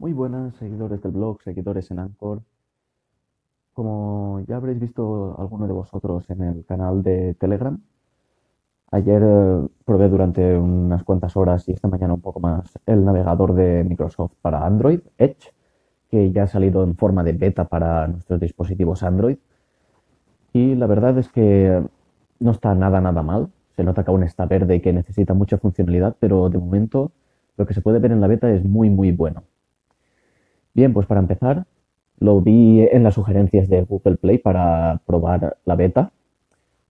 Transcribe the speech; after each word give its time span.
Muy 0.00 0.14
buenas, 0.14 0.54
seguidores 0.54 1.02
del 1.02 1.12
blog, 1.12 1.42
seguidores 1.42 1.90
en 1.90 1.98
Anchor. 1.98 2.40
Como 3.74 4.40
ya 4.48 4.56
habréis 4.56 4.80
visto 4.80 5.38
alguno 5.38 5.66
de 5.66 5.74
vosotros 5.74 6.24
en 6.30 6.40
el 6.42 6.64
canal 6.64 7.02
de 7.02 7.34
Telegram, 7.34 7.78
ayer 8.92 9.22
eh, 9.22 9.68
probé 9.84 10.08
durante 10.08 10.56
unas 10.56 11.04
cuantas 11.04 11.36
horas 11.36 11.68
y 11.68 11.72
esta 11.72 11.88
mañana 11.88 12.14
un 12.14 12.22
poco 12.22 12.40
más 12.40 12.78
el 12.86 13.04
navegador 13.04 13.52
de 13.52 13.84
Microsoft 13.84 14.32
para 14.40 14.64
Android, 14.64 15.00
Edge, 15.18 15.52
que 16.10 16.32
ya 16.32 16.44
ha 16.44 16.46
salido 16.46 16.82
en 16.82 16.96
forma 16.96 17.22
de 17.22 17.34
beta 17.34 17.66
para 17.66 18.08
nuestros 18.08 18.40
dispositivos 18.40 19.02
Android. 19.02 19.36
Y 20.54 20.76
la 20.76 20.86
verdad 20.86 21.18
es 21.18 21.28
que 21.28 21.84
no 22.38 22.50
está 22.52 22.74
nada, 22.74 23.02
nada 23.02 23.22
mal. 23.22 23.50
Se 23.76 23.84
nota 23.84 24.02
que 24.02 24.10
aún 24.10 24.22
está 24.22 24.46
verde 24.46 24.76
y 24.76 24.80
que 24.80 24.94
necesita 24.94 25.34
mucha 25.34 25.58
funcionalidad, 25.58 26.16
pero 26.18 26.48
de 26.48 26.56
momento 26.56 27.12
lo 27.58 27.66
que 27.66 27.74
se 27.74 27.82
puede 27.82 27.98
ver 27.98 28.12
en 28.12 28.22
la 28.22 28.28
beta 28.28 28.50
es 28.50 28.64
muy, 28.64 28.88
muy 28.88 29.12
bueno. 29.12 29.42
Bien, 30.74 30.92
pues 30.92 31.06
para 31.06 31.20
empezar, 31.20 31.66
lo 32.18 32.40
vi 32.40 32.82
en 32.82 33.02
las 33.02 33.14
sugerencias 33.14 33.68
de 33.68 33.82
Google 33.82 34.16
Play 34.16 34.38
para 34.38 35.00
probar 35.06 35.56
la 35.64 35.74
beta. 35.76 36.12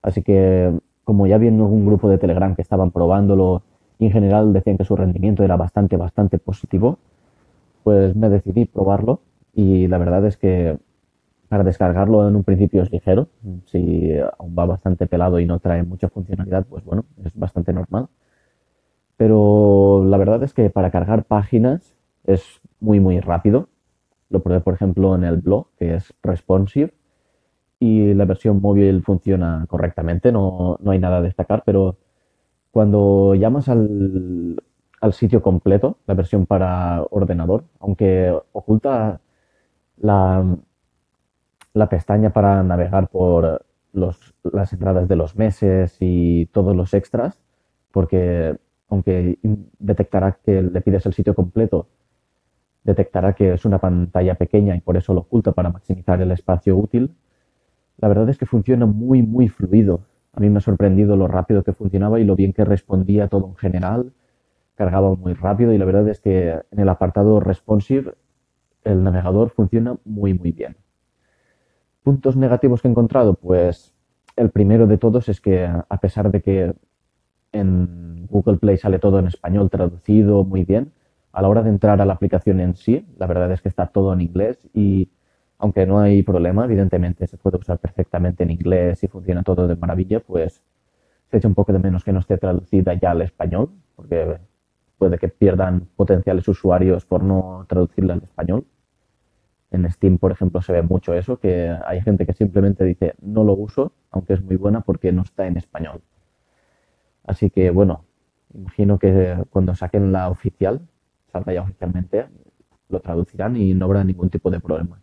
Así 0.03 0.23
que, 0.23 0.73
como 1.05 1.27
ya 1.27 1.39
vi 1.39 1.49
en 1.49 1.61
un 1.61 1.87
grupo 1.87 2.09
de 2.09 2.19
Telegram 2.19 2.55
que 2.55 2.63
estaban 2.63 2.91
probándolo 2.91 3.63
y 3.99 4.07
en 4.07 4.13
general 4.13 4.53
decían 4.53 4.79
que 4.79 4.85
su 4.85 4.97
rendimiento 4.97 5.45
era 5.45 5.57
bastante, 5.57 5.97
bastante 5.97 6.39
positivo, 6.39 6.99
pues 7.85 8.17
me 8.17 8.29
decidí 8.29 8.67
probarlo 8.67 9.21
y 9.55 9.89
la 9.89 9.99
verdad 9.99 10.27
es 10.27 10.37
que 10.37 10.79
para 11.49 11.65
descargarlo 11.65 12.29
en 12.29 12.37
un 12.37 12.45
principio 12.45 12.83
es 12.83 12.93
ligero. 12.93 13.29
Si 13.67 14.13
aún 14.39 14.55
va 14.59 14.67
bastante 14.67 15.07
pelado 15.07 15.41
y 15.41 15.47
no 15.47 15.59
trae 15.59 15.83
mucha 15.83 16.09
funcionalidad, 16.09 16.67
pues 16.67 16.85
bueno, 16.85 17.05
es 17.25 17.35
bastante 17.37 17.73
normal. 17.73 18.09
Pero 19.17 20.05
la 20.07 20.17
verdad 20.17 20.43
es 20.43 20.55
que 20.55 20.71
para 20.71 20.91
cargar 20.91 21.25
páginas 21.25 21.97
es 22.25 22.61
muy, 22.81 23.01
muy 23.01 23.21
rápido. 23.21 23.69
Lo 24.31 24.43
probé, 24.43 24.61
por 24.61 24.75
ejemplo, 24.75 25.15
en 25.15 25.25
el 25.25 25.39
blog, 25.39 25.67
que 25.79 25.95
es 25.97 26.15
responsive, 26.23 26.95
y 27.79 28.15
la 28.15 28.25
versión 28.27 28.61
móvil 28.61 29.03
funciona 29.03 29.67
correctamente, 29.69 30.33
no, 30.33 30.79
no 30.81 30.91
hay 30.93 30.99
nada 30.99 31.19
a 31.19 31.23
destacar, 31.23 31.63
pero 31.67 31.97
cuando 32.71 33.35
llamas 33.35 33.69
al, 33.69 34.63
al 35.01 35.13
sitio 35.13 35.43
completo, 35.43 35.99
la 36.07 36.15
versión 36.15 36.47
para 36.47 37.03
ordenador, 37.11 37.65
aunque 37.81 38.35
oculta 38.53 39.21
la, 39.99 40.45
la 41.73 41.89
pestaña 41.89 42.33
para 42.33 42.63
navegar 42.63 43.09
por 43.09 43.65
los, 43.93 44.35
las 44.45 44.73
entradas 44.73 45.09
de 45.09 45.17
los 45.17 45.37
meses 45.37 45.97
y 46.01 46.47
todos 46.47 46.77
los 46.77 46.95
extras, 46.95 47.41
porque 47.93 48.57
aunque 48.89 49.39
detectará 49.79 50.39
que 50.45 50.63
le 50.63 50.81
pides 50.81 51.07
el 51.07 51.15
sitio 51.15 51.35
completo 51.35 51.89
detectará 52.85 53.35
que 53.35 53.53
es 53.55 53.65
una 53.65 53.79
pantalla 53.79 54.35
pequeña 54.35 54.77
y 54.77 54.81
por 54.81 54.97
eso 54.97 55.15
lo 55.15 55.21
oculta 55.21 55.53
para 55.53 55.71
maximizar 55.71 56.21
el 56.21 56.31
espacio 56.33 56.77
útil. 56.77 57.15
La 57.99 58.09
verdad 58.09 58.29
es 58.29 58.39
que 58.39 58.47
funciona 58.47 58.87
muy, 58.87 59.23
muy 59.23 59.49
fluido. 59.49 60.01
A 60.33 60.41
mí 60.41 60.49
me 60.49 60.59
ha 60.59 60.61
sorprendido 60.61 61.17
lo 61.17 61.29
rápido 61.29 61.63
que 61.63 61.73
funcionaba 61.73 62.21
y 62.21 62.25
lo 62.25 62.37
bien 62.37 62.53
que 62.53 62.65
respondía 62.65 63.29
todo 63.29 63.47
en 63.49 63.57
general. 63.57 64.13
Cargaba 64.75 65.15
muy 65.15 65.35
rápido 65.35 65.73
y 65.73 65.79
la 65.79 65.85
verdad 65.85 66.09
es 66.09 66.21
que 66.21 66.51
en 66.71 66.79
el 66.79 66.89
apartado 66.89 67.41
responsive 67.41 68.15
el 68.85 69.03
navegador 69.05 69.51
funciona 69.51 69.97
muy, 70.05 70.33
muy 70.35 70.53
bien. 70.53 70.77
Puntos 72.03 72.37
negativos 72.37 72.81
que 72.81 72.89
he 72.89 72.91
encontrado, 72.91 73.35
pues 73.35 73.95
el 74.37 74.51
primero 74.51 74.87
de 74.87 74.97
todos 74.97 75.29
es 75.29 75.41
que 75.41 75.65
a 75.67 76.01
pesar 76.01 76.31
de 76.31 76.41
que 76.41 76.73
en 77.53 78.27
Google 78.31 78.57
Play 78.57 78.79
sale 78.79 78.99
todo 78.99 79.19
en 79.19 79.27
español 79.27 79.69
traducido 79.69 80.45
muy 80.45 80.65
bien, 80.65 80.93
a 81.33 81.43
la 81.43 81.49
hora 81.49 81.63
de 81.63 81.71
entrar 81.71 82.01
a 82.01 82.05
la 82.05 82.15
aplicación 82.15 82.61
en 82.61 82.75
sí, 82.75 83.07
la 83.19 83.27
verdad 83.27 83.53
es 83.53 83.63
que 83.63 83.69
está 83.69 83.87
todo 83.87 84.13
en 84.13 84.21
inglés 84.21 84.69
y 84.75 85.09
aunque 85.59 85.87
no 85.87 86.01
hay 86.01 86.23
problema, 86.23 86.65
evidentemente 86.65 87.27
se 87.27 87.37
puede 87.37 87.59
usar 87.59 87.79
perfectamente 87.79 88.43
en 88.43 88.51
inglés 88.51 89.05
y 89.05 89.09
funciona 89.09 89.43
todo 89.43 89.69
de 89.69 89.77
maravilla, 89.77 90.21
pues 90.21 90.63
se 91.31 91.37
echa 91.37 91.47
un 91.47 91.55
poco 91.55 91.73
de 91.73 91.79
menos 91.79 92.03
que 92.03 92.13
no 92.13 92.21
esté 92.21 92.39
traducida 92.39 92.95
ya 92.95 93.11
al 93.13 93.23
español, 93.23 93.71
porque 93.95 94.39
puede 94.99 95.19
que 95.19 95.29
pierdan 95.29 95.87
potenciales 95.97 96.49
usuarios 96.49 97.05
por 97.05 97.23
no 97.23 97.67
traducirla 97.69 98.15
al 98.15 98.23
español. 98.23 98.67
En 99.71 99.89
Steam, 99.91 100.19
por 100.19 100.33
ejemplo, 100.33 100.63
se 100.63 100.73
ve 100.73 100.83
mucho 100.83 101.15
eso, 101.15 101.39
que 101.39 101.77
hay 101.87 102.01
gente 102.01 102.27
que 102.27 102.33
simplemente 102.33 102.85
dice 102.85 103.15
no 103.21 103.45
lo 103.45 103.53
uso, 103.53 103.93
aunque 104.11 104.33
es 104.33 104.43
muy 104.43 104.57
buena 104.57 104.81
porque 104.81 105.13
no 105.13 105.23
está 105.23 105.47
en 105.47 105.57
español. 105.57 106.01
Así 107.25 107.51
que 107.51 107.71
bueno, 107.71 108.05
imagino 108.55 108.99
que 108.99 109.37
cuando 109.51 109.75
saquen 109.75 110.11
la 110.11 110.29
oficial, 110.29 110.81
salga 111.31 111.53
ya 111.53 111.63
oficialmente, 111.63 112.27
lo 112.89 113.01
traducirán 113.01 113.57
y 113.57 113.75
no 113.75 113.87
habrá 113.87 114.05
ningún 114.05 114.31
tipo 114.31 114.51
de 114.51 114.61
problema. 114.61 115.03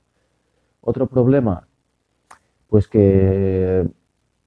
Otro 0.82 1.08
problema, 1.08 1.68
pues 2.68 2.88
que 2.88 3.88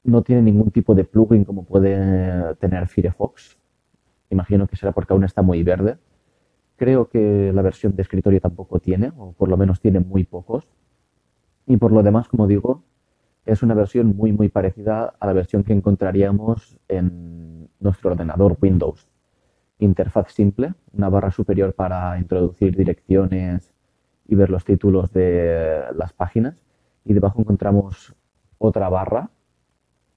no 0.04 0.22
tiene 0.22 0.42
ningún 0.42 0.70
tipo 0.70 0.94
de 0.94 1.04
plugin 1.04 1.44
como 1.44 1.64
puede 1.64 2.54
tener 2.56 2.86
Firefox. 2.86 3.58
Imagino 4.30 4.66
que 4.66 4.76
será 4.76 4.92
porque 4.92 5.12
aún 5.12 5.24
está 5.24 5.42
muy 5.42 5.62
verde. 5.62 5.98
Creo 6.76 7.08
que 7.08 7.52
la 7.52 7.62
versión 7.62 7.94
de 7.94 8.02
escritorio 8.02 8.40
tampoco 8.40 8.78
tiene, 8.78 9.12
o 9.16 9.32
por 9.32 9.48
lo 9.48 9.56
menos 9.56 9.80
tiene 9.80 10.00
muy 10.00 10.24
pocos. 10.24 10.68
Y 11.66 11.76
por 11.76 11.92
lo 11.92 12.02
demás, 12.02 12.28
como 12.28 12.46
digo, 12.46 12.82
es 13.44 13.62
una 13.62 13.74
versión 13.74 14.16
muy 14.16 14.32
muy 14.32 14.48
parecida 14.48 15.14
a 15.18 15.26
la 15.26 15.32
versión 15.32 15.64
que 15.64 15.72
encontraríamos 15.72 16.78
en 16.88 17.68
nuestro 17.80 18.10
ordenador 18.12 18.56
Windows 18.60 19.09
interfaz 19.80 20.32
simple, 20.32 20.74
una 20.92 21.08
barra 21.08 21.30
superior 21.30 21.74
para 21.74 22.18
introducir 22.18 22.76
direcciones 22.76 23.72
y 24.26 24.34
ver 24.34 24.50
los 24.50 24.64
títulos 24.64 25.12
de 25.12 25.82
las 25.94 26.12
páginas. 26.12 26.62
Y 27.04 27.14
debajo 27.14 27.40
encontramos 27.40 28.14
otra 28.58 28.88
barra 28.88 29.30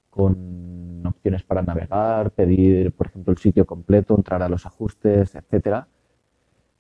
con 0.09 1.03
opciones 1.06 1.44
para 1.44 1.63
navegar, 1.63 2.31
pedir, 2.31 2.94
por 2.94 3.07
ejemplo, 3.07 3.31
el 3.31 3.38
sitio 3.38 3.66
completo, 3.66 4.16
entrar 4.16 4.44
a 4.44 4.50
los 4.50 4.66
ajustes, 4.66 5.34
etcétera. 5.35 5.88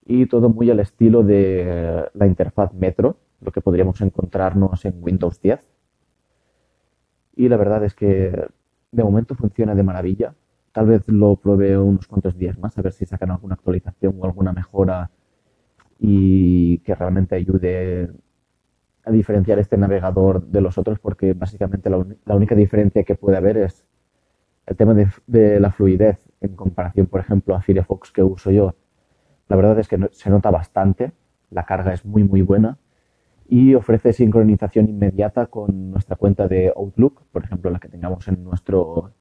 Y 0.05 0.27
todo 0.27 0.49
muy 0.49 0.69
al 0.69 0.79
estilo 0.79 1.23
de 1.23 2.09
la 2.13 2.27
interfaz 2.27 2.73
Metro, 2.73 3.17
lo 3.41 3.51
que 3.51 3.61
podríamos 3.61 4.01
encontrarnos 4.01 4.85
en 4.85 4.95
Windows 5.01 5.41
10. 5.41 5.59
Y 7.35 7.49
la 7.49 7.57
verdad 7.57 7.83
es 7.83 7.95
que 7.95 8.47
de 8.91 9.03
momento 9.03 9.33
funciona 9.35 9.73
de 9.73 9.83
maravilla. 9.83 10.35
Tal 10.73 10.87
vez 10.87 11.07
lo 11.07 11.35
pruebe 11.35 11.77
unos 11.77 12.07
cuantos 12.07 12.35
días 12.35 12.57
más, 12.57 12.77
a 12.77 12.81
ver 12.81 12.93
si 12.93 13.05
sacan 13.05 13.29
alguna 13.29 13.53
actualización 13.53 14.15
o 14.19 14.25
alguna 14.25 14.53
mejora 14.53 15.11
y 15.99 16.79
que 16.79 16.95
realmente 16.95 17.35
ayude 17.35 18.09
a 19.05 19.11
diferenciar 19.11 19.59
este 19.59 19.77
navegador 19.77 20.47
de 20.47 20.61
los 20.61 20.79
otros, 20.79 20.97
porque 20.99 21.33
básicamente 21.33 21.91
la, 21.91 22.35
única 22.35 22.55
diferencia 22.55 23.03
que 23.03 23.13
puede 23.13 23.37
haber 23.37 23.57
es 23.57 23.85
el 24.65 24.75
tema 24.75 24.95
de, 25.27 25.59
la 25.59 25.71
fluidez 25.71 26.19
en 26.41 26.55
comparación, 26.55 27.05
por 27.05 27.19
ejemplo, 27.19 27.55
a 27.55 27.61
Firefox 27.61 28.11
que 28.11 28.23
uso 28.23 28.49
yo. 28.49 28.75
La 29.49 29.55
verdad 29.55 29.77
es 29.77 29.87
que 29.87 29.99
se 30.11 30.29
nota 30.31 30.49
bastante, 30.49 31.11
la 31.51 31.65
carga 31.65 31.93
es 31.93 32.03
muy 32.03 32.23
muy 32.23 32.41
buena 32.41 32.79
y 33.47 33.75
ofrece 33.75 34.11
sincronización 34.11 34.89
inmediata 34.89 35.45
con 35.45 35.91
nuestra 35.91 36.15
cuenta 36.15 36.47
de 36.47 36.73
Outlook, 36.75 37.25
por 37.31 37.43
ejemplo, 37.43 37.69
la 37.69 37.79
que 37.79 37.89
tengamos 37.89 38.27
en 38.27 38.43
nuestro 38.43 39.11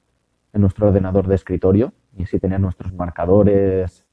en 0.53 0.61
nuestro 0.61 0.89
ordenador 0.89 1.27
de 1.27 1.35
escritorio 1.35 1.93
y 2.17 2.25
así 2.25 2.39
tener 2.39 2.61
nuestros 2.61 2.93
marcadores 2.93 4.07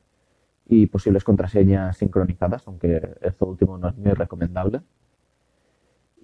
y 0.66 0.86
posibles 0.86 1.24
contraseñas 1.24 1.98
sincronizadas, 1.98 2.68
aunque 2.68 3.16
esto 3.22 3.46
último 3.46 3.78
no 3.78 3.90
es 3.90 3.98
muy 3.98 4.12
recomendable. 4.12 4.82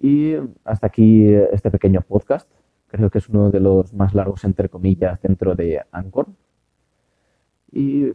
Y 0.00 0.34
hasta 0.64 0.86
aquí 0.86 1.32
este 1.52 1.70
pequeño 1.70 2.00
podcast. 2.02 2.50
Creo 2.88 3.10
que 3.10 3.18
es 3.18 3.28
uno 3.28 3.50
de 3.50 3.60
los 3.60 3.92
más 3.92 4.14
largos, 4.14 4.44
entre 4.44 4.68
comillas, 4.68 5.20
dentro 5.20 5.54
de 5.56 5.82
Anchor. 5.90 6.28
Y 7.72 8.12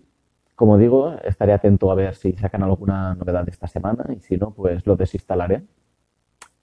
como 0.56 0.78
digo, 0.78 1.16
estaré 1.24 1.54
atento 1.54 1.92
a 1.92 1.96
ver 1.96 2.16
si 2.16 2.34
sacan 2.34 2.64
alguna 2.64 3.16
novedad 3.16 3.48
esta 3.50 3.68
semana 3.68 4.06
y 4.16 4.22
si 4.22 4.38
no, 4.38 4.54
pues 4.54 4.86
lo 4.88 4.96
desinstalaré 4.96 5.66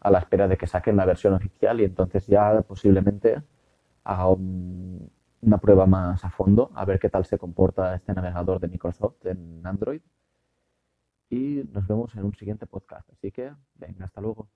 a 0.00 0.10
la 0.10 0.20
espera 0.20 0.48
de 0.48 0.56
que 0.56 0.66
saquen 0.66 0.96
la 0.96 1.04
versión 1.04 1.34
oficial 1.34 1.80
y 1.80 1.84
entonces 1.84 2.26
ya 2.26 2.62
posiblemente 2.62 3.42
haga 4.04 4.28
un, 4.28 5.10
una 5.42 5.58
prueba 5.58 5.86
más 5.86 6.24
a 6.24 6.30
fondo, 6.30 6.70
a 6.74 6.84
ver 6.84 6.98
qué 6.98 7.08
tal 7.08 7.24
se 7.24 7.38
comporta 7.38 7.94
este 7.94 8.12
navegador 8.12 8.60
de 8.60 8.68
Microsoft 8.68 9.24
en 9.26 9.66
Android. 9.66 10.00
Y 11.30 11.62
nos 11.72 11.86
vemos 11.86 12.14
en 12.16 12.24
un 12.24 12.34
siguiente 12.34 12.66
podcast. 12.66 13.08
Así 13.10 13.30
que, 13.30 13.52
venga, 13.74 14.06
hasta 14.06 14.20
luego. 14.20 14.48